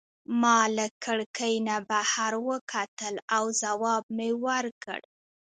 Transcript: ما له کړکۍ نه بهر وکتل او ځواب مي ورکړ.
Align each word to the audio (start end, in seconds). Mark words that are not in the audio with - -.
ما 0.41 0.59
له 0.77 0.85
کړکۍ 1.03 1.55
نه 1.67 1.75
بهر 1.89 2.31
وکتل 2.49 3.15
او 3.35 3.43
ځواب 3.61 4.03
مي 4.17 4.31
ورکړ. 4.45 4.99